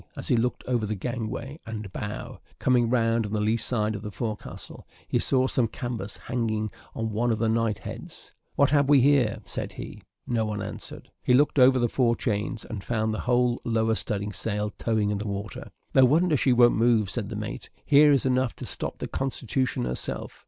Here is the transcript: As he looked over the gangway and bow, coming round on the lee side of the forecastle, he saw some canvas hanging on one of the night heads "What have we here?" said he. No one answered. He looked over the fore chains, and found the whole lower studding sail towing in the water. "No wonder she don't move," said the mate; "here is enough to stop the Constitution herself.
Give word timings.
As 0.15 0.29
he 0.29 0.35
looked 0.35 0.63
over 0.67 0.87
the 0.87 0.95
gangway 0.95 1.59
and 1.63 1.93
bow, 1.93 2.39
coming 2.57 2.89
round 2.89 3.23
on 3.27 3.33
the 3.33 3.39
lee 3.39 3.55
side 3.55 3.93
of 3.93 4.01
the 4.01 4.09
forecastle, 4.09 4.87
he 5.07 5.19
saw 5.19 5.45
some 5.45 5.67
canvas 5.67 6.17
hanging 6.17 6.71
on 6.95 7.11
one 7.11 7.31
of 7.31 7.37
the 7.37 7.47
night 7.47 7.77
heads 7.77 8.33
"What 8.55 8.71
have 8.71 8.89
we 8.89 8.99
here?" 9.01 9.41
said 9.45 9.73
he. 9.73 10.01
No 10.25 10.43
one 10.43 10.59
answered. 10.59 11.11
He 11.21 11.33
looked 11.35 11.59
over 11.59 11.77
the 11.77 11.87
fore 11.87 12.15
chains, 12.15 12.65
and 12.65 12.83
found 12.83 13.13
the 13.13 13.19
whole 13.29 13.61
lower 13.63 13.93
studding 13.93 14.33
sail 14.33 14.71
towing 14.71 15.11
in 15.11 15.19
the 15.19 15.27
water. 15.27 15.69
"No 15.93 16.03
wonder 16.05 16.35
she 16.35 16.51
don't 16.51 16.73
move," 16.73 17.11
said 17.11 17.29
the 17.29 17.35
mate; 17.35 17.69
"here 17.85 18.11
is 18.11 18.25
enough 18.25 18.55
to 18.55 18.65
stop 18.65 18.97
the 18.97 19.07
Constitution 19.07 19.85
herself. 19.85 20.39